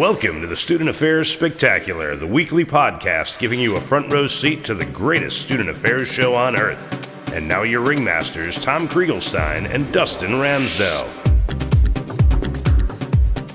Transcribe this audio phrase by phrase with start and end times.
[0.00, 4.64] Welcome to the Student Affairs Spectacular, the weekly podcast giving you a front row seat
[4.64, 7.34] to the greatest student affairs show on earth.
[7.34, 11.04] And now your ringmasters, Tom Krieglstein and Dustin Ramsdell.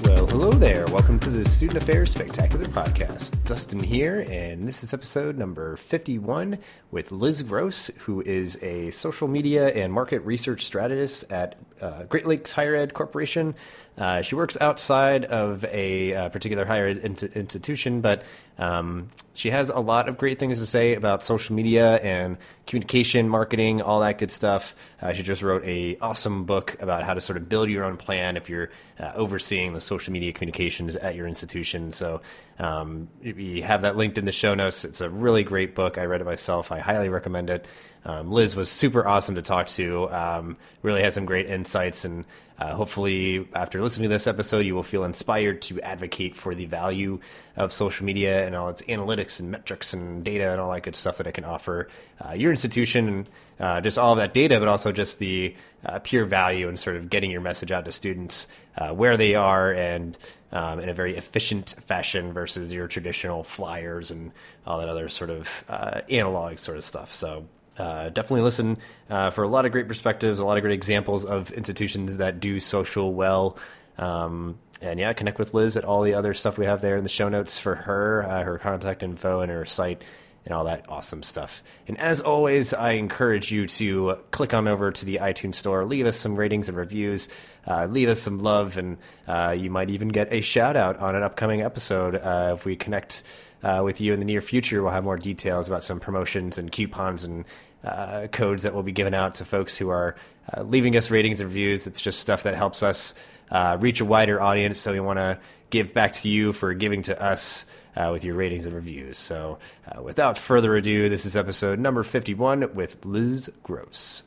[0.05, 0.85] Well, hello there.
[0.85, 3.43] Welcome to the Student Affairs Spectacular podcast.
[3.43, 6.59] Dustin here, and this is episode number 51
[6.91, 12.25] with Liz Gross, who is a social media and market research strategist at uh, Great
[12.25, 13.55] Lakes Higher Ed Corporation.
[13.97, 18.23] Uh, she works outside of a uh, particular higher ed institution, but
[18.57, 23.29] um, she has a lot of great things to say about social media and communication,
[23.29, 24.75] marketing, all that good stuff.
[25.01, 27.95] Uh, she just wrote a awesome book about how to sort of build your own
[27.95, 28.69] plan if you're
[28.99, 31.93] uh, overseeing the social media communications at your institution.
[31.93, 32.21] So
[32.59, 34.83] um, we have that linked in the show notes.
[34.83, 35.97] It's a really great book.
[35.97, 36.71] I read it myself.
[36.71, 37.65] I highly recommend it.
[38.05, 40.09] Um, Liz was super awesome to talk to.
[40.11, 42.25] Um, really had some great insights, and
[42.57, 46.65] uh, hopefully, after listening to this episode, you will feel inspired to advocate for the
[46.65, 47.19] value
[47.57, 50.95] of social media and all its analytics and metrics and data and all that good
[50.95, 51.89] stuff that it can offer
[52.25, 55.53] uh, your institution and uh, just all of that data, but also just the
[55.85, 59.35] uh, pure value and sort of getting your message out to students uh, where they
[59.35, 60.17] are and
[60.51, 64.31] um, in a very efficient fashion versus your traditional flyers and
[64.65, 67.11] all that other sort of uh, analog sort of stuff.
[67.11, 67.45] So
[67.77, 68.77] uh, definitely listen
[69.09, 72.39] uh, for a lot of great perspectives, a lot of great examples of institutions that
[72.39, 73.57] do social well.
[73.97, 77.03] Um, and yeah, connect with Liz at all the other stuff we have there in
[77.03, 80.03] the show notes for her, uh, her contact info, and her site,
[80.45, 81.63] and all that awesome stuff.
[81.87, 86.05] And as always, I encourage you to click on over to the iTunes Store, leave
[86.05, 87.29] us some ratings and reviews,
[87.65, 91.15] uh, leave us some love, and uh, you might even get a shout out on
[91.15, 93.23] an upcoming episode uh, if we connect
[93.63, 94.83] uh, with you in the near future.
[94.83, 97.45] We'll have more details about some promotions and coupons and
[97.85, 100.15] uh, codes that will be given out to folks who are
[100.53, 101.87] uh, leaving us ratings and reviews.
[101.87, 103.15] It's just stuff that helps us
[103.51, 104.79] uh, reach a wider audience.
[104.79, 108.35] So we want to give back to you for giving to us uh, with your
[108.35, 109.17] ratings and reviews.
[109.17, 114.23] So uh, without further ado, this is episode number 51 with Liz Gross.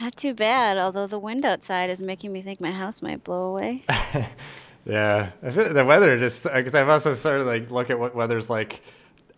[0.00, 3.50] Not too bad, although the wind outside is making me think my house might blow
[3.50, 3.84] away.
[4.86, 8.80] yeah, the weather just because I've also started like look at what weather's like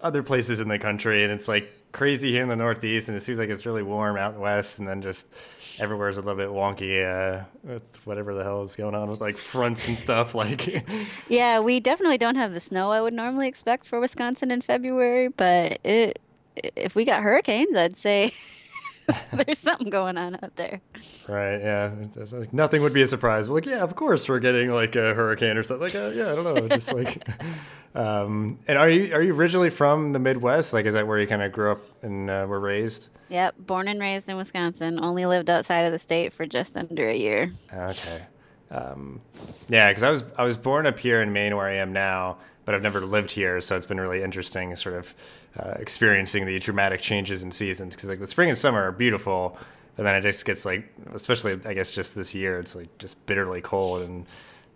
[0.03, 3.21] other places in the country, and it's like crazy here in the Northeast, and it
[3.21, 5.27] seems like it's really warm out west, and then just
[5.79, 9.37] everywhere's a little bit wonky uh, with whatever the hell is going on with like
[9.37, 10.35] fronts and stuff.
[10.43, 10.85] Like,
[11.29, 15.29] yeah, we definitely don't have the snow I would normally expect for Wisconsin in February,
[15.29, 16.21] but it
[16.57, 18.33] if we got hurricanes, I'd say
[19.33, 20.81] there's something going on out there.
[21.29, 21.61] Right.
[21.63, 21.93] Yeah.
[22.33, 23.49] Like, nothing would be a surprise.
[23.49, 25.87] But like, yeah, of course we're getting like a hurricane or something.
[25.87, 27.27] Like, uh, yeah, I don't know, just like.
[27.95, 30.73] Um, and are you are you originally from the Midwest?
[30.73, 33.09] Like, is that where you kind of grew up and uh, were raised?
[33.29, 35.03] Yep, born and raised in Wisconsin.
[35.03, 37.53] Only lived outside of the state for just under a year.
[37.73, 38.23] Okay.
[38.71, 39.21] Um,
[39.69, 42.39] yeah, because I was I was born up here in Maine, where I am now,
[42.65, 45.15] but I've never lived here, so it's been really interesting, sort of
[45.59, 47.95] uh, experiencing the dramatic changes in seasons.
[47.95, 49.59] Because like the spring and summer are beautiful,
[49.97, 53.25] but then it just gets like, especially I guess just this year, it's like just
[53.27, 54.25] bitterly cold and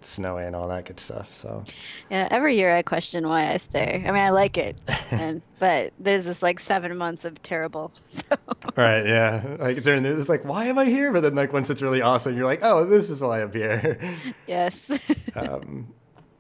[0.01, 1.35] snowy and all that good stuff.
[1.35, 1.65] So
[2.11, 4.03] yeah, every year I question why I stay.
[4.07, 4.81] I mean, I like it,
[5.11, 7.93] and but there's this like seven months of terrible.
[8.29, 8.37] So.
[8.77, 9.07] Right.
[9.07, 9.57] Yeah.
[9.59, 11.13] Like during this, it's like, why am I here?
[11.13, 13.99] But then like once it's really awesome, you're like, oh, this is why I'm here.
[14.47, 14.99] Yes.
[15.35, 15.93] um,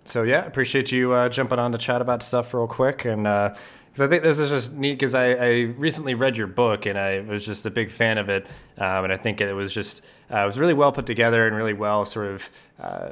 [0.04, 3.26] so yeah, appreciate you uh, jumping on to chat about stuff real quick and.
[3.26, 3.54] Uh,
[3.96, 6.98] because I think this is just neat because I, I, recently read your book and
[6.98, 8.46] I was just a big fan of it,
[8.76, 11.56] um, and I think it was just uh, it was really well put together and
[11.56, 13.10] really well sort of uh,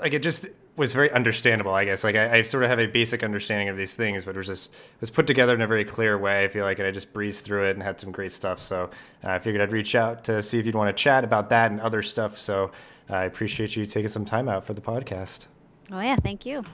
[0.00, 2.04] like it just was very understandable, I guess.
[2.04, 4.46] Like I, I, sort of have a basic understanding of these things, but it was
[4.46, 6.44] just it was put together in a very clear way.
[6.44, 8.58] I feel like, and I just breezed through it and had some great stuff.
[8.58, 8.90] So
[9.24, 11.70] uh, I figured I'd reach out to see if you'd want to chat about that
[11.70, 12.36] and other stuff.
[12.36, 12.70] So
[13.10, 15.48] uh, I appreciate you taking some time out for the podcast.
[15.90, 16.64] Oh yeah, thank you.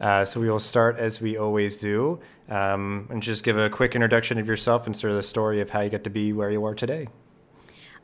[0.00, 3.94] Uh, so we will start as we always do, um, and just give a quick
[3.94, 6.50] introduction of yourself and sort of the story of how you got to be where
[6.50, 7.08] you are today.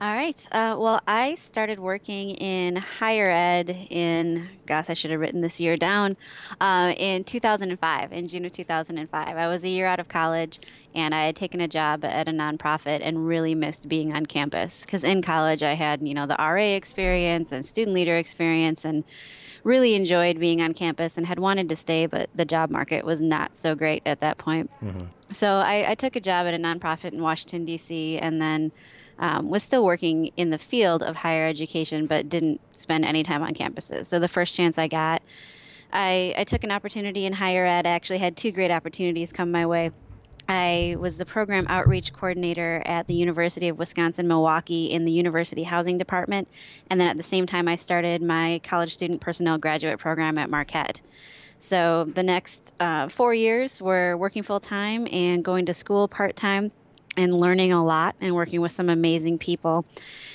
[0.00, 0.49] All right.
[0.50, 5.61] Uh, well, I started working in higher ed in, gosh, I should have written this
[5.61, 6.17] year down,
[6.61, 9.37] uh, in 2005, in June of 2005.
[9.37, 10.58] I was a year out of college
[10.96, 14.85] and I had taken a job at a nonprofit and really missed being on campus
[14.85, 19.05] because in college I had, you know, the RA experience and student leader experience and
[19.62, 23.20] really enjoyed being on campus and had wanted to stay, but the job market was
[23.20, 24.70] not so great at that point.
[24.82, 25.05] Mm-hmm.
[25.32, 28.73] So I, I took a job at a nonprofit in Washington, D.C., and then
[29.19, 33.43] um, was still working in the field of higher education, but didn't spend any time
[33.43, 34.06] on campuses.
[34.06, 35.22] So the first chance I got,
[35.93, 37.87] I, I took an opportunity in higher ed.
[37.87, 39.90] I actually had two great opportunities come my way.
[40.46, 45.62] I was the program outreach coordinator at the University of Wisconsin Milwaukee in the University
[45.62, 46.49] Housing Department.
[46.90, 50.50] And then at the same time, I started my college student personnel graduate program at
[50.50, 51.00] Marquette.
[51.58, 56.37] So the next uh, four years were working full time and going to school part
[56.37, 56.72] time
[57.16, 59.84] and learning a lot and working with some amazing people.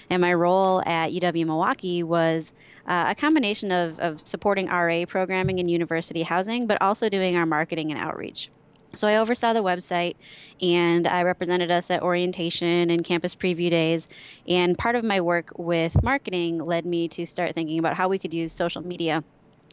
[0.10, 2.54] And my role at UW Milwaukee was
[2.88, 7.46] uh, a combination of, of supporting RA programming and university housing, but also doing our
[7.46, 8.50] marketing and outreach.
[8.96, 10.16] So I oversaw the website
[10.60, 14.10] and I represented us at orientation and campus preview days.
[14.48, 18.18] And part of my work with marketing led me to start thinking about how we
[18.18, 19.24] could use social media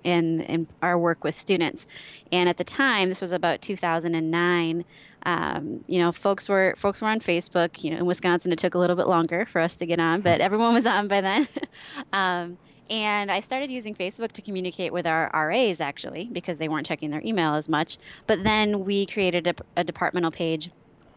[0.07, 1.87] in, in our work with students.
[2.31, 4.85] And at the time, this was about 2009.
[5.25, 7.83] Um, you know, folks were folks were on Facebook.
[7.83, 10.21] You know, in Wisconsin, it took a little bit longer for us to get on,
[10.21, 11.49] but everyone was on by then.
[12.13, 12.57] um,
[12.89, 17.11] and I started using Facebook to communicate with our RAs actually because they weren't checking
[17.11, 17.99] their email as much.
[18.29, 20.71] But then we created a, a departmental page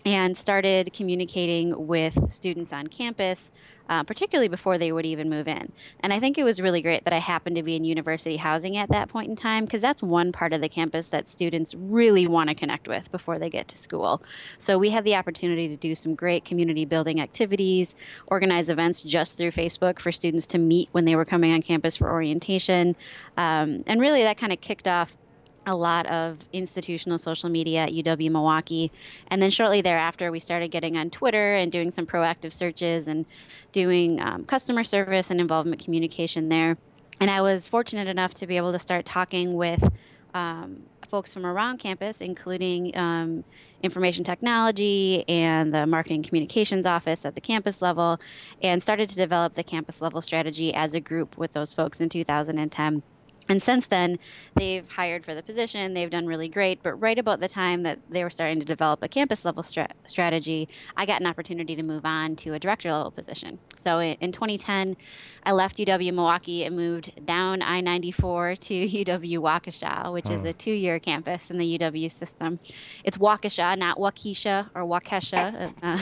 [0.05, 3.51] and started communicating with students on campus
[3.89, 5.71] uh, particularly before they would even move in.
[5.99, 8.77] And I think it was really great that I happened to be in university housing
[8.77, 12.27] at that point in time because that's one part of the campus that students really
[12.27, 14.21] want to connect with before they get to school.
[14.59, 17.95] So we had the opportunity to do some great community building activities,
[18.27, 21.97] organize events just through Facebook for students to meet when they were coming on campus
[21.97, 22.95] for orientation.
[23.37, 25.17] Um, and really, that kind of kicked off
[25.69, 28.91] a lot of institutional social media at UW Milwaukee.
[29.27, 33.25] And then shortly thereafter, we started getting on Twitter and doing some proactive searches and
[33.71, 36.77] doing um, customer service and involvement communication there.
[37.21, 39.87] And I was fortunate enough to be able to start talking with
[40.33, 43.43] um, folks from around campus, including um,
[43.83, 48.19] information technology and the marketing communications office at the campus level,
[48.61, 52.09] and started to develop the campus level strategy as a group with those folks in
[52.09, 53.03] 2010.
[53.49, 54.19] And since then,
[54.55, 55.95] they've hired for the position.
[55.95, 56.83] They've done really great.
[56.83, 59.89] But right about the time that they were starting to develop a campus level stra-
[60.05, 63.57] strategy, I got an opportunity to move on to a director level position.
[63.75, 64.95] So in, in 2010,
[65.43, 70.53] I left UW Milwaukee and moved down I 94 to UW Waukesha, which is a
[70.53, 72.59] two year campus in the UW system.
[73.03, 75.73] It's Waukesha, not Waukesha or Waukesha.
[75.81, 75.97] Uh,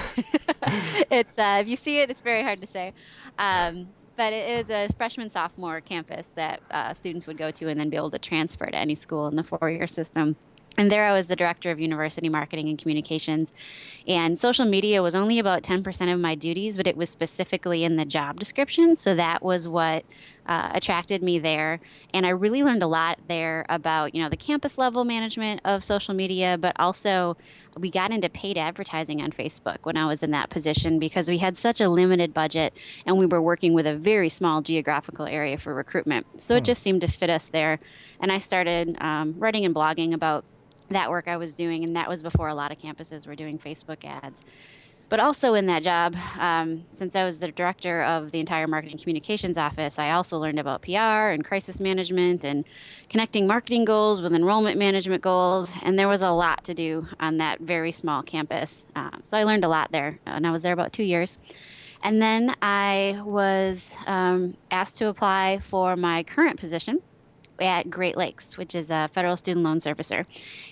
[1.09, 2.91] it's, uh, if you see it, it's very hard to say.
[3.39, 7.79] Um, but it is a freshman sophomore campus that uh, students would go to and
[7.79, 10.35] then be able to transfer to any school in the four year system.
[10.77, 13.51] And there I was the director of university marketing and communications.
[14.07, 17.95] And social media was only about 10% of my duties, but it was specifically in
[17.95, 18.95] the job description.
[18.95, 20.05] So that was what
[20.47, 21.79] uh, attracted me there.
[22.13, 25.83] And I really learned a lot there about, you know, the campus level management of
[25.83, 27.37] social media, but also
[27.77, 31.37] we got into paid advertising on Facebook when I was in that position because we
[31.37, 32.73] had such a limited budget
[33.05, 36.41] and we were working with a very small geographical area for recruitment.
[36.41, 36.65] So it hmm.
[36.65, 37.79] just seemed to fit us there.
[38.19, 40.45] And I started um, writing and blogging about
[40.89, 43.59] that work I was doing, and that was before a lot of campuses were doing
[43.59, 44.45] Facebook ads.
[45.09, 48.97] But also in that job, um, since I was the director of the entire marketing
[48.97, 52.65] communications office, I also learned about PR and crisis management and
[53.09, 55.73] connecting marketing goals with enrollment management goals.
[55.81, 58.87] And there was a lot to do on that very small campus.
[58.95, 61.37] Uh, so I learned a lot there, and I was there about two years.
[62.03, 67.01] And then I was um, asked to apply for my current position,
[67.59, 70.25] at Great Lakes, which is a federal student loan servicer.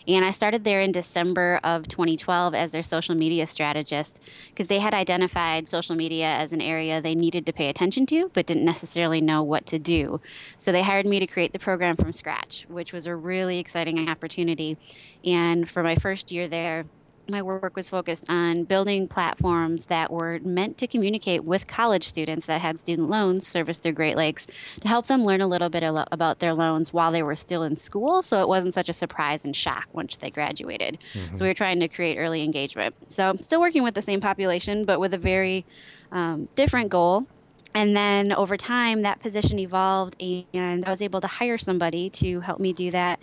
[0.08, 4.80] And I started there in December of 2012 as their social media strategist because they
[4.80, 8.66] had identified social media as an area they needed to pay attention to, but didn't
[8.66, 10.22] necessarily know what to do.
[10.58, 14.10] So they hired me to create the program from scratch, which was a really exciting
[14.10, 14.78] opportunity.
[15.24, 16.86] And for my first year there,
[17.30, 22.46] my work was focused on building platforms that were meant to communicate with college students
[22.46, 24.48] that had student loans serviced through Great Lakes
[24.82, 27.76] to help them learn a little bit about their loans while they were still in
[27.76, 30.98] school so it wasn't such a surprise and shock once they graduated.
[31.14, 31.36] Mm-hmm.
[31.36, 32.96] So we were trying to create early engagement.
[33.12, 35.66] So I'm still working with the same population, but with a very
[36.12, 37.28] um, different goal
[37.76, 42.40] and then over time that position evolved and i was able to hire somebody to
[42.40, 43.20] help me do that.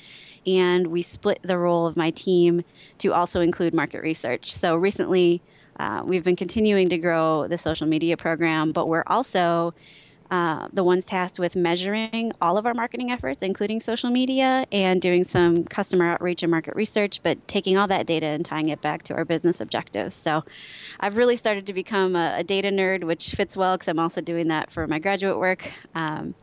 [0.46, 2.62] And we split the role of my team
[2.98, 4.52] to also include market research.
[4.52, 5.40] So recently
[5.78, 9.74] uh, we've been continuing to grow the social media program but we're also
[10.32, 15.02] uh, the ones tasked with measuring all of our marketing efforts, including social media, and
[15.02, 18.80] doing some customer outreach and market research, but taking all that data and tying it
[18.80, 20.16] back to our business objectives.
[20.16, 20.42] So
[20.98, 24.22] I've really started to become a, a data nerd, which fits well because I'm also
[24.22, 25.70] doing that for my graduate work.
[25.94, 26.34] Um,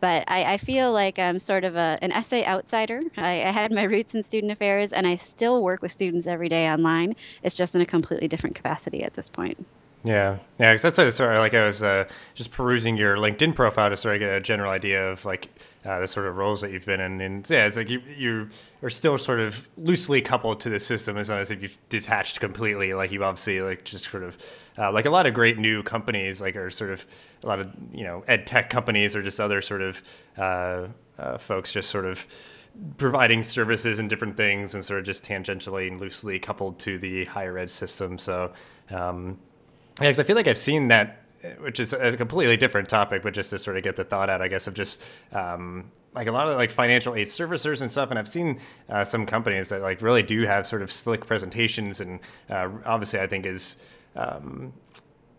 [0.00, 3.02] but I, I, feel like I'm sort of a, an SA outsider.
[3.18, 6.48] I, I, had my roots in student affairs, and I still work with students every
[6.48, 7.14] day online.
[7.42, 9.66] It's just in a completely different capacity at this point.
[10.06, 13.88] Yeah, yeah, because that's sort of like I was uh, just perusing your LinkedIn profile
[13.88, 15.48] to sort of get a general idea of like
[15.82, 18.50] uh, the sort of roles that you've been in, and yeah, it's like you you
[18.82, 21.16] are still sort of loosely coupled to the system.
[21.16, 22.92] It's not as if you've detached completely.
[22.92, 24.36] Like you obviously like just sort of
[24.76, 27.06] uh, like a lot of great new companies, like are sort of
[27.42, 30.02] a lot of you know ed tech companies or just other sort of
[30.36, 30.86] uh,
[31.18, 32.26] uh, folks just sort of
[32.98, 37.24] providing services and different things and sort of just tangentially and loosely coupled to the
[37.24, 38.18] higher ed system.
[38.18, 38.52] So.
[38.90, 39.38] Um,
[40.00, 41.20] yeah, because I feel like I've seen that,
[41.60, 44.42] which is a completely different topic, but just to sort of get the thought out,
[44.42, 48.10] I guess, of just um, like a lot of like financial aid servicers and stuff.
[48.10, 52.00] And I've seen uh, some companies that like really do have sort of slick presentations,
[52.00, 52.20] and
[52.50, 53.78] uh, obviously, I think is.
[54.16, 54.72] Um,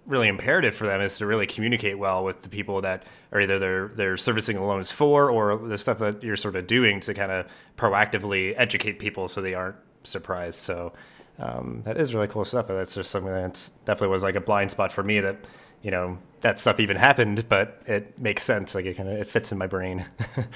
[0.06, 3.58] really imperative for them is to really communicate well with the people that are either
[3.58, 7.14] they're they're servicing the loans for or the stuff that you're sort of doing to
[7.14, 10.60] kind of proactively educate people so they aren't surprised.
[10.60, 10.94] So
[11.40, 12.68] um, that is really cool stuff.
[12.68, 15.38] That's just something that definitely was like a blind spot for me that,
[15.82, 18.76] you know, that stuff even happened, but it makes sense.
[18.76, 20.06] Like it kind of it fits in my brain.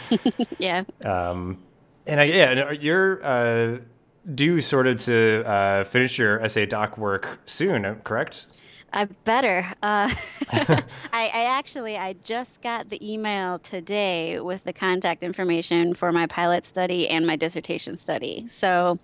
[0.57, 0.83] yeah.
[1.03, 1.61] Um,
[2.07, 3.79] and I, yeah, and you're uh,
[4.33, 8.47] due sort of to uh, finish your essay doc work soon, correct?
[8.93, 9.65] I better.
[9.83, 10.13] Uh,
[10.51, 10.81] I,
[11.13, 16.65] I, actually I just got the email today with the contact information for my pilot
[16.65, 18.47] study and my dissertation study.
[18.47, 18.97] So,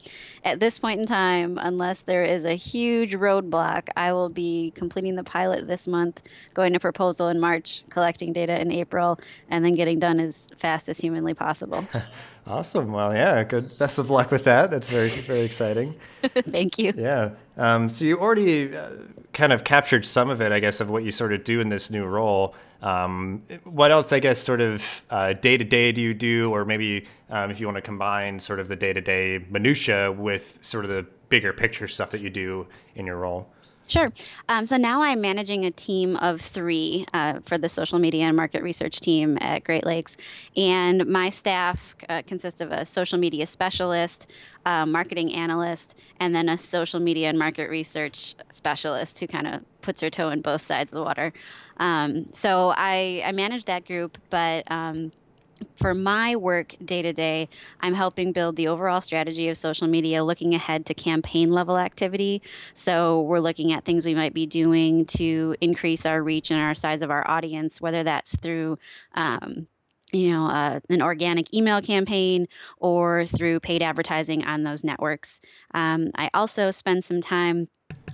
[0.43, 5.15] at this point in time, unless there is a huge roadblock, I will be completing
[5.15, 6.23] the pilot this month,
[6.53, 10.89] going to proposal in March, collecting data in April, and then getting done as fast
[10.89, 11.87] as humanly possible.
[12.47, 12.91] Awesome.
[12.91, 13.75] Well, yeah, good.
[13.79, 14.69] Best of luck with that.
[14.69, 15.95] That's very, very exciting.
[16.23, 16.93] Thank you.
[16.95, 17.31] Yeah.
[17.57, 18.91] Um, so you already uh,
[19.33, 21.69] kind of captured some of it, I guess, of what you sort of do in
[21.69, 22.53] this new role.
[22.83, 25.03] Um, what else, I guess, sort of
[25.41, 28.59] day to day do you do, or maybe um, if you want to combine sort
[28.59, 32.29] of the day to day minutia with sort of the bigger picture stuff that you
[32.29, 33.49] do in your role?
[33.87, 34.11] Sure.
[34.49, 38.35] Um, so now I'm managing a team of three uh, for the social media and
[38.35, 40.17] market research team at Great Lakes.
[40.57, 44.31] And my staff uh, consists of a social media specialist,
[44.65, 50.01] marketing analyst, and then a social media and market research specialist who kind of puts
[50.01, 51.31] her toe in both sides of the water.
[51.77, 55.11] Um, so I, I manage that group, but um,
[55.75, 57.49] for my work day to day,
[57.81, 62.41] I'm helping build the overall strategy of social media, looking ahead to campaign level activity.
[62.73, 66.75] So, we're looking at things we might be doing to increase our reach and our
[66.75, 68.77] size of our audience, whether that's through
[69.13, 69.67] um,
[70.13, 75.41] you know, uh, an organic email campaign or through paid advertising on those networks.
[75.73, 77.67] Um, I also spend some time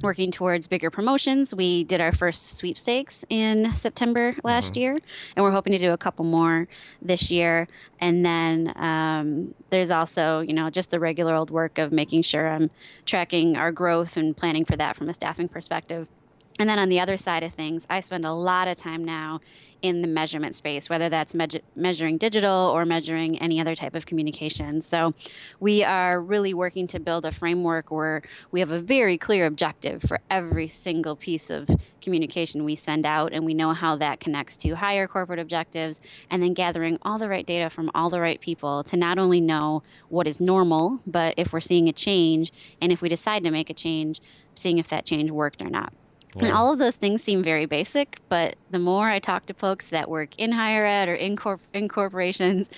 [0.04, 1.54] working towards bigger promotions.
[1.54, 4.82] We did our first sweepstakes in September last mm-hmm.
[4.82, 4.98] year,
[5.36, 6.68] and we're hoping to do a couple more
[7.02, 7.68] this year.
[8.00, 12.48] And then um, there's also, you know, just the regular old work of making sure
[12.48, 12.72] I'm
[13.06, 16.08] tracking our growth and planning for that from a staffing perspective.
[16.62, 19.42] And then on the other side of things, I spend a lot of time now
[19.82, 24.06] in the measurement space, whether that's me- measuring digital or measuring any other type of
[24.06, 24.80] communication.
[24.82, 25.16] So
[25.60, 30.04] we are really working to build a framework where we have a very clear objective
[30.04, 31.68] for every single piece of
[32.00, 36.00] communication we send out, and we know how that connects to higher corporate objectives,
[36.30, 39.42] and then gathering all the right data from all the right people to not only
[39.42, 43.50] know what is normal, but if we're seeing a change, and if we decide to
[43.50, 44.22] make a change,
[44.54, 45.92] seeing if that change worked or not.
[46.40, 49.90] And all of those things seem very basic, but the more I talk to folks
[49.90, 52.70] that work in higher ed or in, corp- in corporations,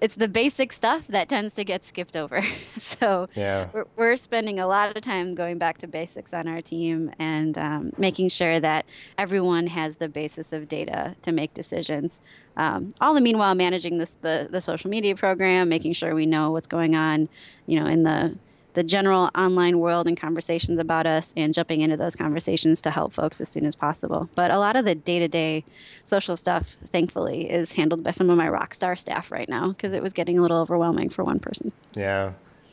[0.00, 2.42] it's the basic stuff that tends to get skipped over.
[2.78, 3.68] so yeah.
[3.72, 7.58] we're, we're, spending a lot of time going back to basics on our team and
[7.58, 8.86] um, making sure that
[9.18, 12.20] everyone has the basis of data to make decisions.
[12.56, 16.50] Um, all the meanwhile managing this the, the social media program, making sure we know
[16.50, 17.28] what's going on,
[17.66, 18.36] you know, in the
[18.74, 23.12] the general online world and conversations about us and jumping into those conversations to help
[23.12, 24.28] folks as soon as possible.
[24.34, 25.64] But a lot of the day to day
[26.04, 29.92] social stuff, thankfully, is handled by some of my rock star staff right now because
[29.92, 31.72] it was getting a little overwhelming for one person.
[31.94, 32.32] Yeah.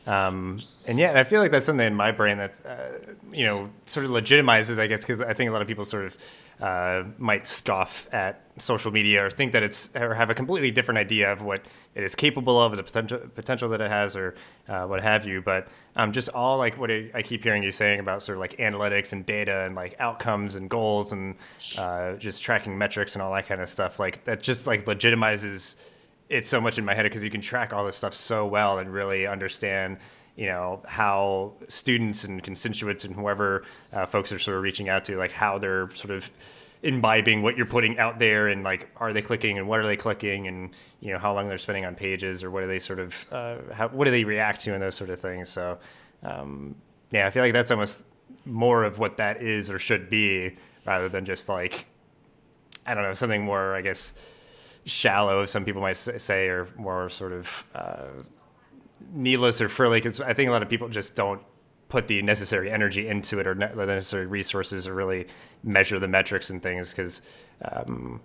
[0.10, 3.46] Um, and yeah, and I feel like that's something in my brain that, uh, you
[3.46, 6.18] know, sort of legitimizes, I guess, because I think a lot of people sort of
[6.60, 10.98] uh, might scoff at social media or think that it's or have a completely different
[10.98, 11.62] idea of what
[11.94, 14.34] it is capable of, the potential potential that it has, or
[14.68, 15.44] uh, what have you.
[15.44, 18.58] But um, just all like what I keep hearing you saying about sort of like
[18.58, 21.36] analytics and data and like outcomes and goals and
[21.78, 24.00] uh, just tracking metrics and all that kind of stuff.
[24.00, 25.76] Like that just like legitimizes
[26.30, 28.78] it so much in my head because you can track all this stuff so well
[28.78, 29.98] and really understand
[30.36, 35.04] you know how students and constituents and whoever uh, folks are sort of reaching out
[35.04, 36.30] to like how they're sort of
[36.82, 39.98] imbibing what you're putting out there and like are they clicking and what are they
[39.98, 43.00] clicking and you know how long they're spending on pages or what do they sort
[43.00, 45.50] of uh, how, what do they react to and those sort of things.
[45.50, 45.78] So
[46.24, 46.76] um,
[47.12, 48.06] yeah i feel like that's almost
[48.46, 50.56] more of what that is or should be
[50.86, 51.86] rather than just like
[52.86, 54.16] I don't know something more I guess
[54.86, 55.46] shallow.
[55.46, 58.08] Some people might say or more sort of uh,
[59.14, 61.42] needless or frilly because I think a lot of people just don't
[61.90, 65.28] put the necessary energy into it or ne- the necessary resources or really
[65.64, 67.22] measure the metrics and things because
[67.64, 68.22] um,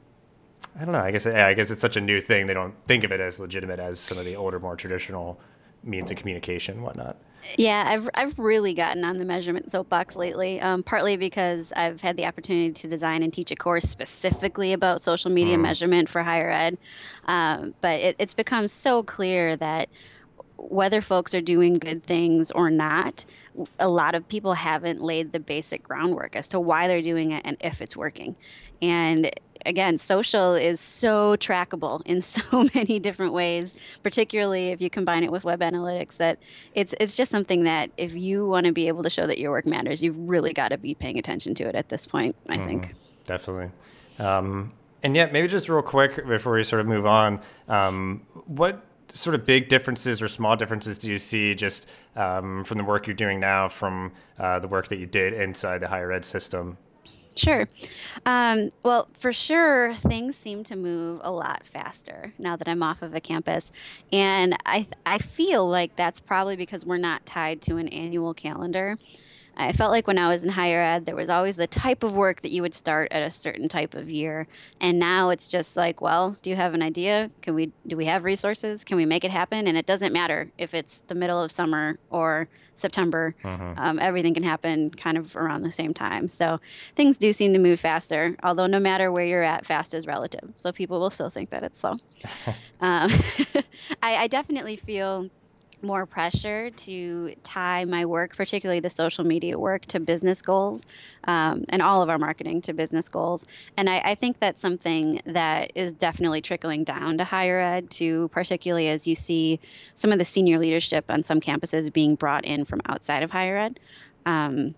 [0.79, 1.01] I don't know.
[1.01, 2.47] I guess yeah, I guess it's such a new thing.
[2.47, 5.41] They don't think of it as legitimate as some of the older, more traditional
[5.83, 7.17] means of communication, whatnot.
[7.57, 10.61] Yeah, I've I've really gotten on the measurement soapbox lately.
[10.61, 15.01] Um, partly because I've had the opportunity to design and teach a course specifically about
[15.01, 15.63] social media mm.
[15.63, 16.79] measurement for higher ed.
[17.27, 19.89] Um, but it, it's become so clear that
[20.57, 23.25] whether folks are doing good things or not,
[23.79, 27.43] a lot of people haven't laid the basic groundwork as to why they're doing it
[27.45, 28.37] and if it's working.
[28.81, 29.31] And
[29.67, 35.33] again, social is so trackable in so many different ways, particularly if you combine it
[35.33, 36.39] with web analytics, that
[36.75, 39.51] it's it's just something that if you want to be able to show that your
[39.51, 42.59] work matters, you've really got to be paying attention to it at this point, I
[42.59, 42.95] mm, think.
[43.27, 43.71] Definitely.
[44.19, 48.83] Um, and yet, maybe just real quick before we sort of move on, um, what
[49.13, 53.07] sort of big differences or small differences do you see just um, from the work
[53.07, 56.77] you're doing now from uh, the work that you did inside the higher ed system?
[57.37, 57.69] Sure.
[58.25, 63.03] Um, well, for sure, things seem to move a lot faster now that I'm off
[63.03, 63.73] of a campus.
[64.13, 68.99] And I, I feel like that's probably because we're not tied to an annual calendar.
[69.57, 72.13] I felt like when I was in higher ed, there was always the type of
[72.13, 74.47] work that you would start at a certain type of year,
[74.81, 77.31] and now it's just like, well, do you have an idea?
[77.43, 78.85] Can we do we have resources?
[78.85, 79.67] Can we make it happen?
[79.67, 83.35] And it doesn't matter if it's the middle of summer or September.
[83.45, 83.75] Uh-huh.
[83.77, 86.29] Um, everything can happen kind of around the same time.
[86.29, 86.61] So
[86.95, 88.37] things do seem to move faster.
[88.43, 90.53] Although no matter where you're at, fast is relative.
[90.57, 91.93] So people will still think that it's slow.
[92.81, 93.11] um,
[94.03, 95.31] I, I definitely feel
[95.85, 100.87] more pressure to tie my work, particularly the social media work, to business goals
[101.25, 103.47] um, and all of our marketing to business goals.
[103.77, 108.29] And I, I, think that's something that is definitely trickling down to higher ed, to
[108.29, 109.61] particularly as you see
[109.95, 113.57] some of the senior leadership on some campuses being brought in from outside of higher
[113.57, 113.81] ed.
[114.27, 114.75] Um,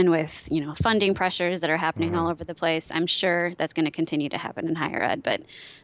[0.00, 2.18] and with you know funding pressures that are happening mm-hmm.
[2.18, 5.22] all over the place, I'm sure that's going to continue to happen in higher ed.
[5.22, 5.42] But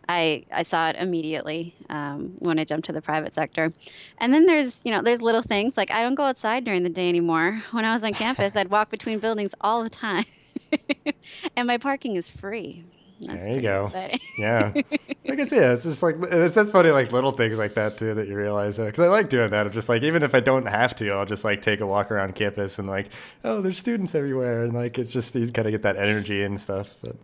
[0.08, 3.72] I I saw it immediately um, when I jumped to the private sector.
[4.18, 6.88] And then there's you know there's little things like I don't go outside during the
[6.88, 7.62] day anymore.
[7.70, 10.24] When I was on campus, I'd walk between buildings all the time,
[11.56, 12.84] and my parking is free.
[13.20, 13.90] That's there you go.
[14.38, 17.96] Yeah, like it's yeah, it's just like it's just funny like little things like that
[17.96, 19.66] too that you realize uh, because I like doing that.
[19.66, 22.10] I'm just like even if I don't have to, I'll just like take a walk
[22.10, 23.08] around campus and like
[23.42, 26.60] oh, there's students everywhere and like it's just you kind of get that energy and
[26.60, 26.96] stuff.
[27.02, 27.16] But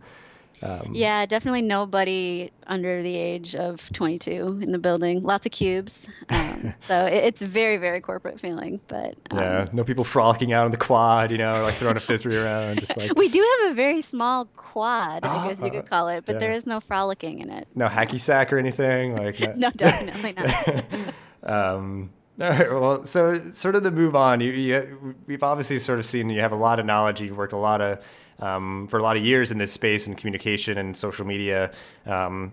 [0.63, 5.21] um, yeah, definitely nobody under the age of 22 in the building.
[5.21, 6.07] Lots of cubes.
[6.29, 8.79] Um, so it, it's very, very corporate feeling.
[8.87, 11.99] But um, yeah, no people frolicking out on the quad, you know, like throwing a
[11.99, 12.79] frisbee around.
[12.79, 16.25] Just like we do have a very small quad, I guess you could call it,
[16.25, 16.39] but yeah.
[16.39, 17.67] there is no frolicking in it.
[17.75, 19.39] No hacky sack or anything like.
[19.55, 20.73] No, definitely not.
[21.43, 22.09] um,
[22.41, 22.71] all right.
[22.71, 24.39] Well, so sort of the move on.
[24.39, 27.21] You, you, we've obviously sort of seen you have a lot of knowledge.
[27.21, 28.03] You've worked a lot of
[28.43, 31.71] um, for a lot of years in this space and communication and social media.
[32.05, 32.51] Um,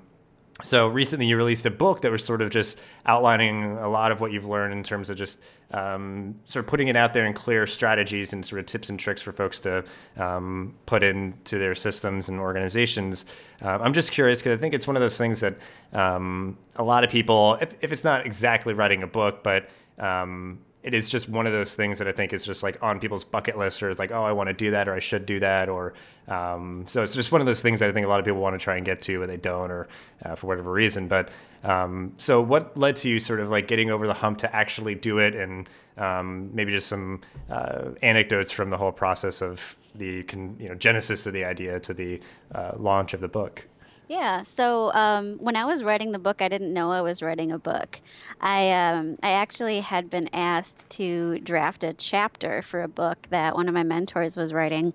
[0.62, 4.20] so recently, you released a book that was sort of just outlining a lot of
[4.20, 7.32] what you've learned in terms of just um, sort of putting it out there in
[7.32, 9.82] clear strategies and sort of tips and tricks for folks to
[10.18, 13.24] um, put into their systems and organizations.
[13.62, 15.56] Uh, I'm just curious because I think it's one of those things that
[15.94, 20.58] um, a lot of people, if, if, it's not exactly writing a book, but um,
[20.82, 23.24] it is just one of those things that I think is just like on people's
[23.24, 25.38] bucket list, or it's like, oh, I want to do that, or I should do
[25.40, 25.92] that, or
[26.28, 28.40] um, so it's just one of those things that I think a lot of people
[28.40, 29.88] want to try and get to, but they don't, or
[30.24, 31.06] uh, for whatever reason.
[31.06, 31.28] But
[31.64, 34.94] um, so, what led to you sort of like getting over the hump to actually
[34.94, 40.24] do it, and um, maybe just some uh, anecdotes from the whole process of the
[40.58, 42.20] you know genesis of the idea to the
[42.54, 43.66] uh, launch of the book.
[44.10, 44.42] Yeah.
[44.42, 47.60] So um, when I was writing the book, I didn't know I was writing a
[47.60, 48.00] book.
[48.40, 53.54] I um, I actually had been asked to draft a chapter for a book that
[53.54, 54.94] one of my mentors was writing,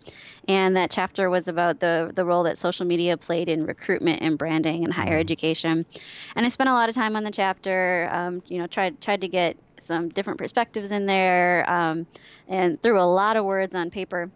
[0.49, 4.37] and that chapter was about the the role that social media played in recruitment and
[4.37, 5.19] branding in higher mm-hmm.
[5.21, 5.85] education.
[6.35, 8.09] And I spent a lot of time on the chapter.
[8.11, 12.05] Um, you know, tried tried to get some different perspectives in there, um,
[12.49, 14.29] and threw a lot of words on paper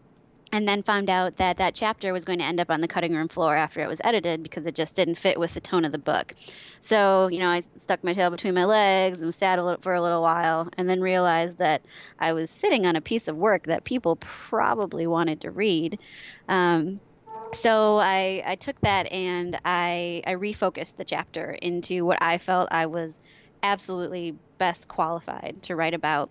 [0.51, 3.13] and then found out that that chapter was going to end up on the cutting
[3.13, 5.91] room floor after it was edited because it just didn't fit with the tone of
[5.91, 6.33] the book.
[6.81, 9.93] So, you know, I stuck my tail between my legs and sat a little, for
[9.93, 11.83] a little while and then realized that
[12.19, 15.99] I was sitting on a piece of work that people probably wanted to read.
[16.47, 16.99] Um,
[17.53, 22.69] so I, I took that and I, I refocused the chapter into what I felt
[22.71, 23.19] I was
[23.61, 26.29] absolutely best qualified to write about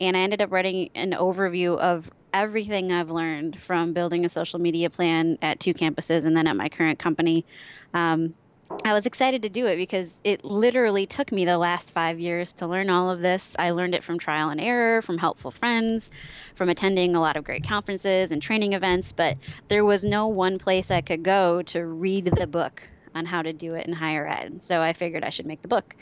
[0.00, 4.58] and I ended up writing an overview of everything I've learned from building a social
[4.58, 7.44] media plan at two campuses and then at my current company.
[7.94, 8.34] Um,
[8.84, 12.52] I was excited to do it because it literally took me the last five years
[12.54, 13.54] to learn all of this.
[13.58, 16.10] I learned it from trial and error, from helpful friends,
[16.56, 19.36] from attending a lot of great conferences and training events, but
[19.68, 23.52] there was no one place I could go to read the book on how to
[23.52, 24.62] do it in higher ed.
[24.62, 25.94] So I figured I should make the book.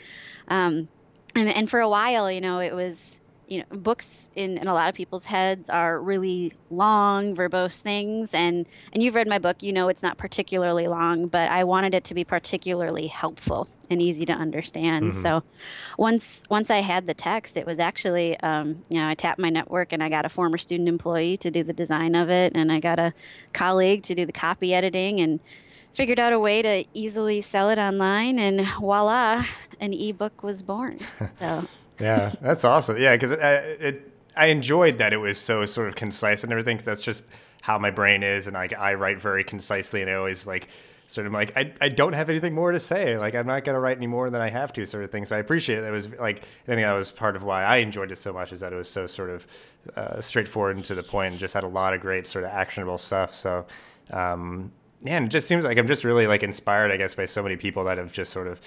[0.47, 0.87] Um,
[1.35, 4.73] and, and for a while, you know, it was you know books in, in a
[4.73, 8.33] lot of people's heads are really long verbose things.
[8.33, 11.93] And and you've read my book you know it's not particularly long but i wanted
[11.93, 15.11] it to be particularly helpful and easy to understand.
[15.11, 15.21] Mm-hmm.
[15.21, 15.43] so
[15.97, 19.49] once once i had the text it was actually um, you know i tapped my
[19.49, 22.53] network and i got a former student employee to do the design of it.
[22.55, 23.13] And i got a
[23.53, 25.39] colleague to do the copy editing and
[25.95, 28.37] figured out a way to easily sell it online.
[28.37, 29.45] And voila
[29.79, 30.99] an ebook was born.
[31.39, 31.67] So
[31.99, 32.97] yeah, that's awesome.
[32.97, 36.77] Yeah, because it, it, I enjoyed that it was so sort of concise and everything.
[36.83, 37.25] That's just
[37.61, 40.67] how my brain is, and I write very concisely, and I always like
[41.07, 43.17] sort of like I, I don't have anything more to say.
[43.17, 45.25] Like I'm not gonna write any more than I have to, sort of thing.
[45.25, 45.83] So I appreciate it.
[45.83, 48.51] It was like I think that was part of why I enjoyed it so much
[48.51, 49.47] is that it was so sort of
[49.95, 52.51] uh, straightforward and to the point, and just had a lot of great sort of
[52.51, 53.33] actionable stuff.
[53.33, 53.65] So.
[54.11, 57.41] Um, man, it just seems like I'm just really like inspired, I guess, by so
[57.41, 58.59] many people that have just sort of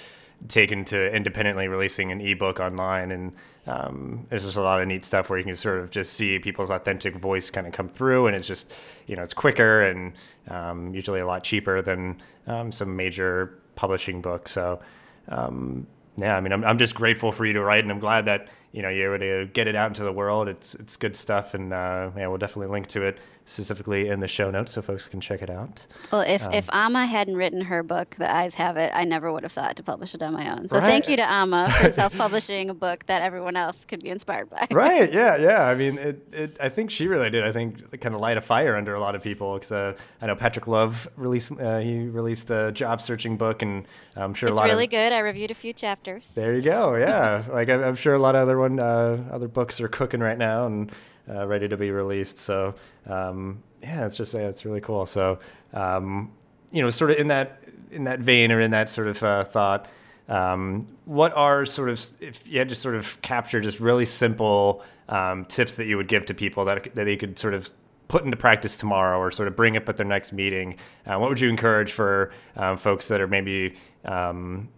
[0.46, 3.32] taken to independently releasing an ebook online and
[3.66, 6.38] um, there's just a lot of neat stuff where you can sort of just see
[6.38, 8.72] people's authentic voice kind of come through and it's just
[9.06, 10.12] you know it's quicker and
[10.48, 14.52] um, usually a lot cheaper than um, some major publishing books.
[14.52, 14.80] So
[15.28, 15.86] um,
[16.18, 18.48] yeah i mean I'm, I'm just grateful for you to write and i'm glad that
[18.72, 21.54] you know you're able to get it out into the world it's it's good stuff
[21.54, 25.08] and uh, yeah we'll definitely link to it specifically in the show notes so folks
[25.08, 25.86] can check it out.
[26.12, 29.32] Well, if, um, if Amma hadn't written her book, The I's Have It, I never
[29.32, 30.68] would have thought to publish it on my own.
[30.68, 30.86] So right.
[30.86, 34.50] thank you to Amma for self publishing a book that everyone else could be inspired
[34.50, 34.66] by.
[34.70, 35.10] right.
[35.10, 35.36] Yeah.
[35.36, 35.62] Yeah.
[35.62, 37.42] I mean, it, it, I think she really did.
[37.42, 40.26] I think kind of light a fire under a lot of people because uh, I
[40.26, 44.58] know Patrick Love released, uh, he released a job searching book and I'm sure it's
[44.58, 45.12] a lot really of, good.
[45.12, 46.28] I reviewed a few chapters.
[46.34, 46.96] There you go.
[46.96, 47.44] Yeah.
[47.50, 50.38] like I'm, I'm, sure a lot of other one, uh, other books are cooking right
[50.38, 50.92] now and
[51.28, 52.38] uh, ready to be released.
[52.38, 52.74] So,
[53.06, 55.06] um, yeah, it's just it's really cool.
[55.06, 55.38] So,
[55.72, 56.32] um,
[56.72, 59.44] you know, sort of in that in that vein or in that sort of uh,
[59.44, 59.88] thought,
[60.28, 64.82] um, what are sort of if you had to sort of capture just really simple
[65.08, 67.72] um, tips that you would give to people that that they could sort of
[68.08, 70.76] put into practice tomorrow or sort of bring up at their next meeting?
[71.06, 73.74] Uh, what would you encourage for um, folks that are maybe,
[74.06, 74.68] um,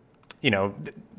[0.43, 0.75] you know,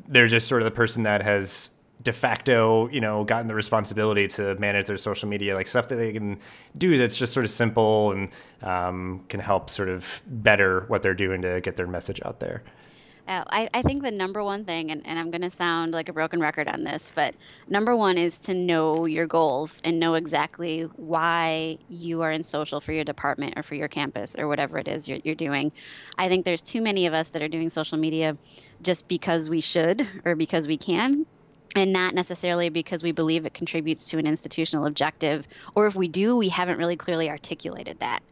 [0.08, 1.70] they're just sort of the person that has
[2.02, 5.96] de facto, you know, gotten the responsibility to manage their social media, like stuff that
[5.96, 6.38] they can
[6.76, 8.28] do that's just sort of simple and
[8.62, 12.62] um, can help sort of better what they're doing to get their message out there.
[13.28, 16.08] Uh, I, I think the number one thing, and, and I'm going to sound like
[16.08, 17.36] a broken record on this, but
[17.68, 22.80] number one is to know your goals and know exactly why you are in social
[22.80, 25.70] for your department or for your campus or whatever it is you're, you're doing.
[26.18, 28.36] I think there's too many of us that are doing social media
[28.82, 31.26] just because we should or because we can
[31.74, 36.08] and not necessarily because we believe it contributes to an institutional objective, or if we
[36.08, 38.22] do, we haven't really clearly articulated that.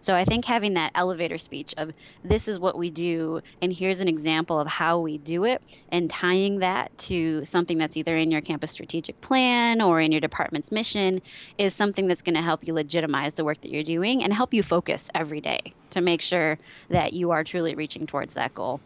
[0.00, 1.92] So I think having that elevator speech of
[2.24, 6.10] this is what we do, and here's an example of how we do it, and
[6.10, 10.72] tying that to something that's either in your campus strategic plan or in your department's
[10.72, 11.22] mission
[11.56, 14.52] is something that's going to help you legitimize the work that you're doing and help
[14.52, 18.80] you focus every day to make sure that you are truly reaching towards that goal.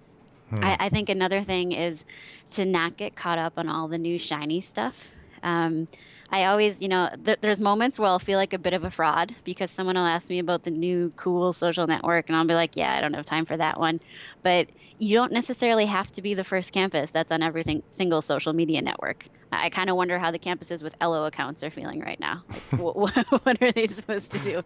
[0.51, 0.65] Hmm.
[0.65, 2.05] I, I, think another thing is
[2.51, 5.13] to not get caught up on all the new shiny stuff.
[5.43, 5.89] Um,
[6.31, 8.91] I always, you know, th- there's moments where I'll feel like a bit of a
[8.91, 12.55] fraud because someone will ask me about the new cool social network, and I'll be
[12.55, 14.01] like, yeah, I don't have time for that one.
[14.43, 18.53] But you don't necessarily have to be the first campus that's on every single social
[18.53, 19.29] media network.
[19.53, 22.43] I kind of wonder how the campuses with Ello accounts are feeling right now.
[22.73, 24.63] Like, what, what, are they supposed to do?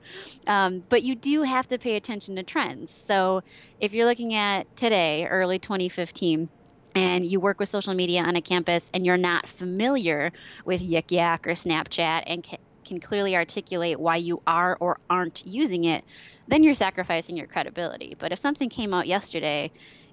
[0.47, 2.91] Um, but you do have to pay attention to trends.
[2.91, 3.43] So
[3.79, 6.49] if you're looking at today, early 2015,
[6.95, 10.33] and you work with social media on a campus and you're not familiar
[10.65, 15.47] with Yik Yak or Snapchat and can, can clearly articulate why you are or aren't
[15.47, 16.05] using it,
[16.49, 18.17] then you're sacrificing your credibility.
[18.19, 19.71] But if something came out yesterday,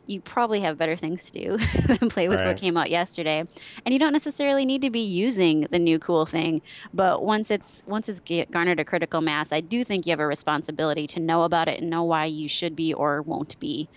[0.08, 2.48] you probably have better things to do than play with right.
[2.48, 3.44] what came out yesterday
[3.86, 6.62] and you don't necessarily need to be using the new cool thing
[6.94, 10.28] but once it's once it's garnered a critical mass i do think you have a
[10.28, 13.90] responsibility to know about it and know why you should be or won't be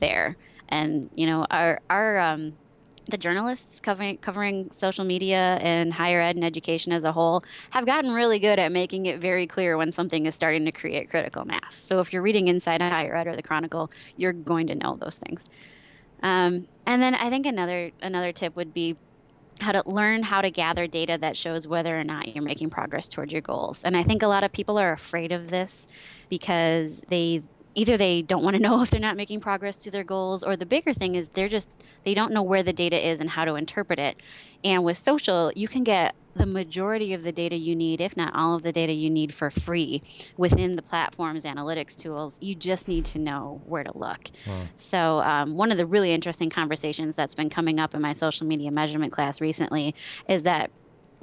[0.00, 0.36] there
[0.72, 2.54] and you know our our um,
[3.08, 7.84] the journalists covering covering social media and higher ed and education as a whole have
[7.84, 11.44] gotten really good at making it very clear when something is starting to create critical
[11.44, 11.74] mass.
[11.74, 15.18] So if you're reading Inside Higher Ed or the Chronicle, you're going to know those
[15.18, 15.46] things.
[16.22, 18.96] Um, and then I think another another tip would be
[19.60, 23.06] how to learn how to gather data that shows whether or not you're making progress
[23.06, 23.84] toward your goals.
[23.84, 25.86] And I think a lot of people are afraid of this
[26.30, 27.42] because they
[27.74, 30.56] either they don't want to know if they're not making progress to their goals or
[30.56, 33.44] the bigger thing is they're just they don't know where the data is and how
[33.44, 34.16] to interpret it.
[34.64, 38.34] And with social you can get the majority of the data you need if not
[38.34, 40.02] all of the data you need for free
[40.36, 42.38] within the platform's analytics tools.
[42.40, 44.30] You just need to know where to look.
[44.46, 44.62] Wow.
[44.76, 48.46] so um, one of the really interesting conversations that's been coming up in my social
[48.46, 49.94] media measurement class recently
[50.28, 50.70] is that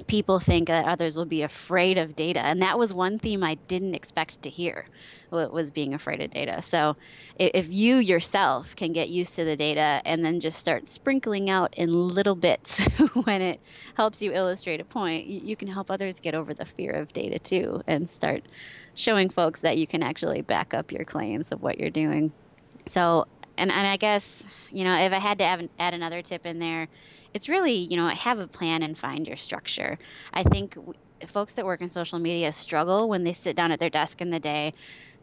[0.06, 3.54] people think that others will be afraid of data and that was one theme i
[3.66, 4.86] didn't expect to hear
[5.30, 6.62] was being afraid of data.
[6.62, 6.96] So
[7.38, 11.72] if you yourself can get used to the data and then just start sprinkling out
[11.74, 12.84] in little bits
[13.24, 13.60] when it
[13.94, 17.38] helps you illustrate a point you can help others get over the fear of data
[17.38, 18.44] too and start
[18.94, 22.32] showing folks that you can actually back up your claims of what you're doing.
[22.86, 26.46] So and, and i guess you know if i had to add, add another tip
[26.46, 26.88] in there
[27.34, 29.98] it's really, you know, have a plan and find your structure.
[30.32, 30.94] I think w-
[31.26, 34.30] folks that work in social media struggle when they sit down at their desk in
[34.30, 34.74] the day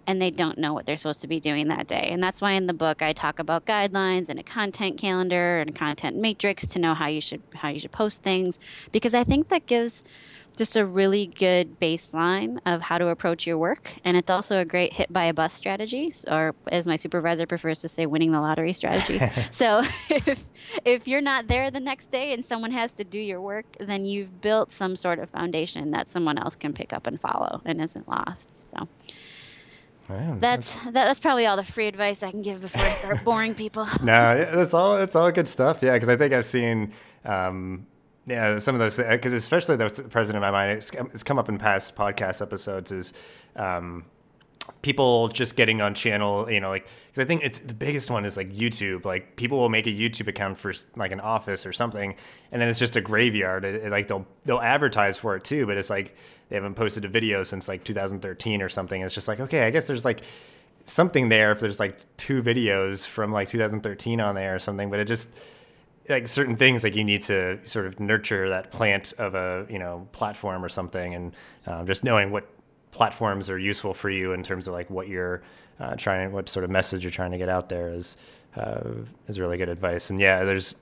[0.06, 2.08] and they don't know what they're supposed to be doing that day.
[2.10, 5.70] And that's why in the book I talk about guidelines and a content calendar and
[5.70, 8.58] a content matrix to know how you should how you should post things
[8.94, 10.04] because I think that gives
[10.58, 13.94] just a really good baseline of how to approach your work.
[14.04, 17.82] And it's also a great hit by a bus strategy, or as my supervisor prefers
[17.82, 19.22] to say, winning the lottery strategy.
[19.52, 20.44] so if,
[20.84, 24.06] if you're not there the next day and someone has to do your work, then
[24.06, 27.80] you've built some sort of foundation that someone else can pick up and follow and
[27.80, 28.72] isn't lost.
[28.72, 28.88] So.
[30.40, 33.54] that's that, that's probably all the free advice I can give before I start boring
[33.54, 33.86] people.
[34.02, 34.98] no, that's all.
[34.98, 35.84] That's all good stuff.
[35.84, 36.94] Yeah, because I think I've seen
[37.26, 37.86] um,
[38.28, 41.48] yeah, some of those because especially the president in my mind, it's, it's come up
[41.48, 43.14] in past podcast episodes is
[43.56, 44.04] um,
[44.82, 48.26] people just getting on channel, you know, like because I think it's the biggest one
[48.26, 49.06] is like YouTube.
[49.06, 52.16] Like people will make a YouTube account for like an office or something,
[52.52, 53.64] and then it's just a graveyard.
[53.64, 56.18] It, it, like they'll they'll advertise for it too, but it's like
[56.50, 59.02] they haven't posted a video since like 2013 or something.
[59.02, 60.22] It's just like okay, I guess there's like
[60.84, 65.00] something there if there's like two videos from like 2013 on there or something, but
[65.00, 65.30] it just
[66.10, 69.80] like certain things like you need to sort of nurture that plant of a you
[69.80, 71.34] know platform or something and
[71.66, 72.48] um, just knowing what
[72.92, 75.42] platforms are useful for you in terms of like what you're
[75.80, 78.18] uh, trying what sort of message you're trying to get out there is
[78.56, 78.82] uh,
[79.28, 80.10] is really good advice.
[80.10, 80.76] And yeah there's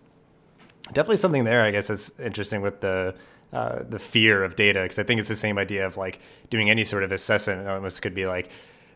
[0.90, 3.16] definitely something there i guess that's interesting with the
[3.54, 6.70] uh, the fear of data because i think it's the same idea of like doing
[6.70, 7.68] any sort of assessment.
[7.68, 8.50] Almost could be like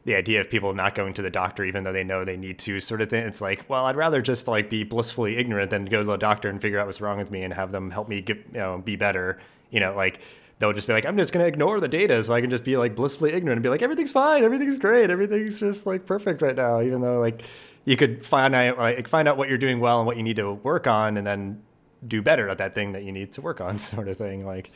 [0.06, 2.60] the idea of people not going to the doctor even though they know they need
[2.60, 3.26] to sort of thing.
[3.26, 6.50] It's like well i'd rather just like be blissfully ignorant than go to the doctor
[6.50, 8.78] and figure out what's wrong with me and have them help me get you know
[8.80, 9.40] be better.
[9.72, 10.22] You know like
[10.58, 12.66] they'll just be like i'm just going to ignore the data so i can just
[12.66, 16.42] be like blissfully ignorant and be like everything's fine everything's great everything's just like perfect
[16.42, 17.44] right now even though like
[17.86, 20.36] you could find out like find out what you're doing well and what you need
[20.36, 21.62] to work on and then
[22.08, 24.46] do better at that thing that you need to work on sort of thing.
[24.46, 24.72] Like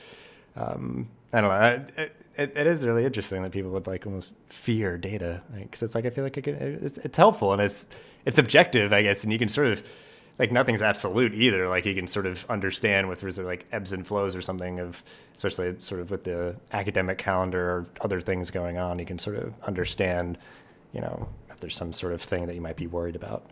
[0.55, 2.07] um, I don't know.
[2.35, 6.05] It, it, is really interesting that people would like almost fear data because it's like
[6.05, 7.85] I feel like it can, it's, it's helpful and it's
[8.25, 9.87] it's objective, I guess, and you can sort of
[10.39, 11.67] like nothing's absolute either.
[11.67, 15.03] Like you can sort of understand with like ebbs and flows or something of,
[15.35, 18.99] especially sort of with the academic calendar or other things going on.
[18.99, 20.37] You can sort of understand,
[20.91, 23.45] you know, if there's some sort of thing that you might be worried about.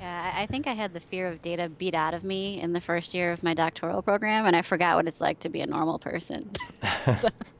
[0.00, 2.80] Yeah, I think I had the fear of data beat out of me in the
[2.80, 5.66] first year of my doctoral program, and I forgot what it's like to be a
[5.66, 6.50] normal person.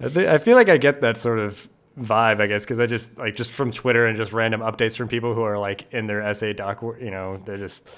[0.00, 3.36] I feel like I get that sort of vibe, I guess, because I just like
[3.36, 6.52] just from Twitter and just random updates from people who are like in their essay
[6.52, 7.88] doc, you know, they're just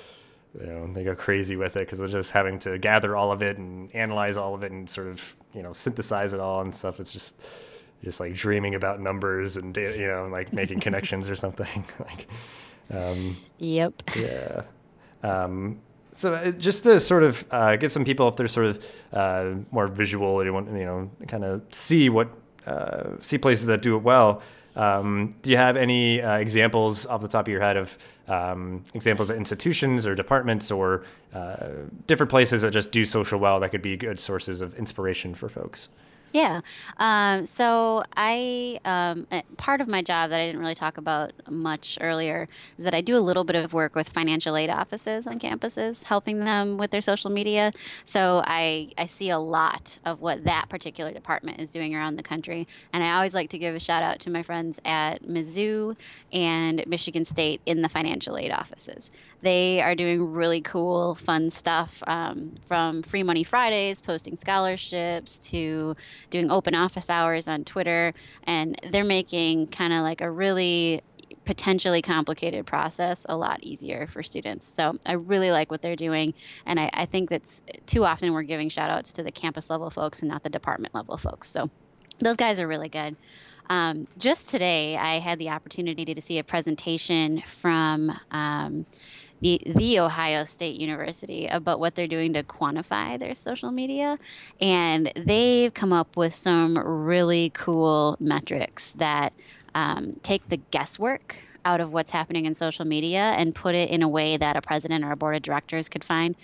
[0.58, 3.42] you know they go crazy with it because they're just having to gather all of
[3.42, 6.74] it and analyze all of it and sort of you know synthesize it all and
[6.74, 7.00] stuff.
[7.00, 7.40] It's just
[8.02, 12.28] just like dreaming about numbers and you know like making connections or something like.
[12.90, 13.94] Um, yep.
[14.16, 14.62] Yeah.
[15.22, 15.80] Um,
[16.12, 19.54] so uh, just to sort of uh, give some people, if they're sort of uh,
[19.70, 22.28] more visual, you want you know kind of see what
[22.66, 24.42] uh, see places that do it well.
[24.74, 27.98] Um, do you have any uh, examples off the top of your head of
[28.28, 31.68] um, examples of institutions or departments or uh,
[32.06, 35.48] different places that just do social well that could be good sources of inspiration for
[35.48, 35.90] folks?
[36.32, 36.62] Yeah.
[36.96, 41.32] Um, so I um, eh, part of my job that I didn't really talk about
[41.50, 45.26] much earlier is that I do a little bit of work with financial aid offices
[45.26, 47.72] on campuses, helping them with their social media.
[48.06, 52.22] So I I see a lot of what that particular department is doing around the
[52.22, 55.96] country, and I always like to give a shout out to my friends at Mizzou
[56.32, 59.10] and Michigan State in the financial aid offices.
[59.42, 65.96] They are doing really cool, fun stuff um, from Free Money Fridays, posting scholarships, to
[66.30, 68.14] doing open office hours on Twitter.
[68.44, 71.02] And they're making kind of like a really
[71.44, 74.66] potentially complicated process a lot easier for students.
[74.66, 76.34] So I really like what they're doing.
[76.64, 79.90] And I, I think that's too often we're giving shout outs to the campus level
[79.90, 81.48] folks and not the department level folks.
[81.48, 81.68] So
[82.20, 83.16] those guys are really good.
[83.68, 88.86] Um, just today, I had the opportunity to see a presentation from um,
[89.42, 94.18] the, the Ohio State University about what they're doing to quantify their social media.
[94.60, 99.32] And they've come up with some really cool metrics that
[99.74, 104.02] um, take the guesswork out of what's happening in social media and put it in
[104.02, 106.36] a way that a president or a board of directors could find.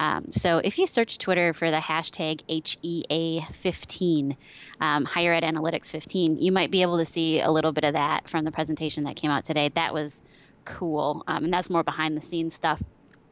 [0.00, 4.36] Um, so if you search Twitter for the hashtag HEA15,
[4.80, 7.92] um, Higher Ed Analytics 15, you might be able to see a little bit of
[7.94, 9.70] that from the presentation that came out today.
[9.70, 10.22] That was
[10.66, 11.24] cool.
[11.26, 12.82] Um, and that's more behind the scenes stuff.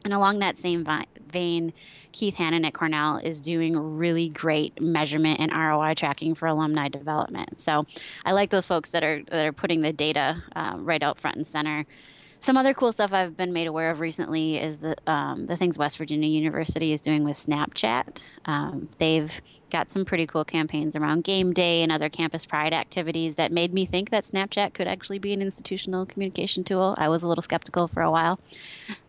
[0.04, 0.86] And along that same
[1.26, 1.72] vein,
[2.12, 7.58] Keith Hannon at Cornell is doing really great measurement and ROI tracking for alumni development.
[7.58, 7.86] So
[8.24, 11.36] I like those folks that are that are putting the data uh, right out front
[11.36, 11.86] and center.
[12.40, 15.78] Some other cool stuff I've been made aware of recently is the um, the things
[15.78, 18.22] West Virginia University is doing with Snapchat.
[18.44, 19.40] Um, they've
[19.74, 23.74] got some pretty cool campaigns around game day and other campus pride activities that made
[23.74, 26.94] me think that Snapchat could actually be an institutional communication tool.
[26.96, 28.38] I was a little skeptical for a while.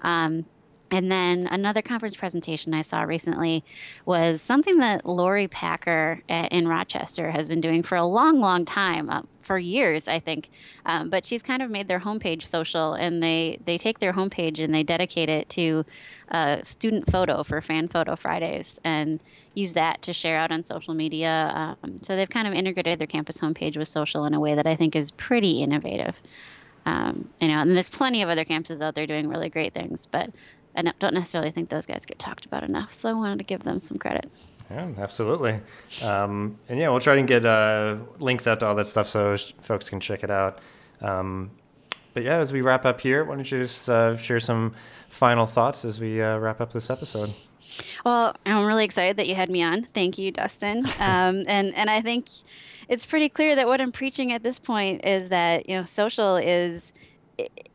[0.01, 0.45] Um,
[0.91, 3.63] and then another conference presentation I saw recently
[4.05, 8.65] was something that Lori Packer at, in Rochester has been doing for a long, long
[8.65, 10.49] time, uh, for years, I think.
[10.85, 14.63] Um, but she's kind of made their homepage social, and they they take their homepage
[14.63, 15.85] and they dedicate it to
[16.29, 19.21] a student photo for Fan Photo Fridays, and
[19.53, 21.51] use that to share out on social media.
[21.53, 24.67] Um, so they've kind of integrated their campus homepage with social in a way that
[24.67, 26.21] I think is pretty innovative.
[26.85, 30.05] Um, you know, and there's plenty of other campuses out there doing really great things,
[30.05, 30.29] but
[30.75, 32.93] I don't necessarily think those guys get talked about enough.
[32.93, 34.29] So I wanted to give them some credit.
[34.69, 35.59] Yeah, absolutely.
[36.03, 39.35] Um, and yeah, we'll try and get uh, links out to all that stuff so
[39.35, 40.59] sh- folks can check it out.
[41.01, 41.51] Um,
[42.13, 44.73] but yeah, as we wrap up here, why don't you just uh, share some
[45.09, 47.33] final thoughts as we uh, wrap up this episode?
[48.05, 49.83] Well, I'm really excited that you had me on.
[49.83, 50.85] Thank you, Dustin.
[50.99, 52.27] Um, and and I think
[52.87, 56.37] it's pretty clear that what I'm preaching at this point is that you know social
[56.37, 56.93] is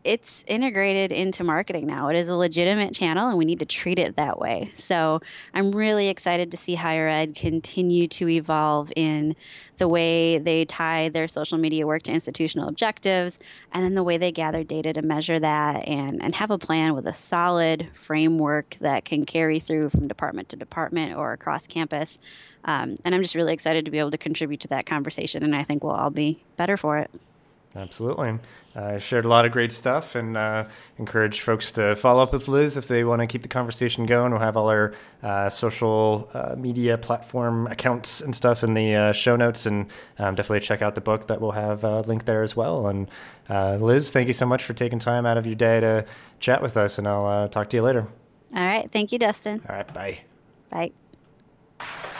[0.02, 2.08] it's integrated into marketing now.
[2.08, 4.70] It is a legitimate channel and we need to treat it that way.
[4.72, 5.20] So
[5.52, 9.36] I'm really excited to see higher ed continue to evolve in
[9.76, 13.38] the way they tie their social media work to institutional objectives
[13.72, 16.94] and then the way they gather data to measure that and, and have a plan
[16.94, 22.18] with a solid framework that can carry through from department to department or across campus.
[22.64, 25.54] Um, and I'm just really excited to be able to contribute to that conversation and
[25.54, 27.10] I think we'll all be better for it.
[27.76, 28.38] Absolutely.
[28.74, 30.64] I uh, shared a lot of great stuff and uh,
[30.98, 34.30] encourage folks to follow up with Liz if they want to keep the conversation going.
[34.30, 39.12] We'll have all our uh, social uh, media platform accounts and stuff in the uh,
[39.12, 39.86] show notes, and
[40.18, 42.86] um, definitely check out the book that we'll have uh, linked there as well.
[42.86, 43.08] And
[43.48, 46.04] Liz, thank you so much for taking time out of your day to
[46.38, 48.06] chat with us, and I'll talk to you later.
[48.54, 48.90] All right.
[48.90, 49.62] Thank you, Dustin.
[49.68, 49.94] All right.
[49.94, 50.20] Bye.
[50.70, 52.16] Bye.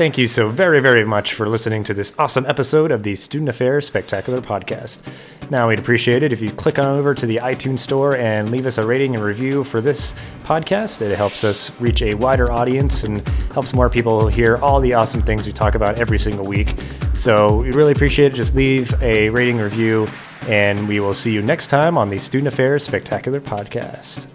[0.00, 3.50] Thank you so very, very much for listening to this awesome episode of the Student
[3.50, 5.02] Affairs Spectacular Podcast.
[5.50, 8.64] Now, we'd appreciate it if you click on over to the iTunes Store and leave
[8.64, 11.02] us a rating and review for this podcast.
[11.02, 13.20] It helps us reach a wider audience and
[13.52, 16.74] helps more people hear all the awesome things we talk about every single week.
[17.14, 18.36] So, we really appreciate it.
[18.36, 20.08] Just leave a rating review,
[20.48, 24.28] and we will see you next time on the Student Affairs Spectacular Podcast.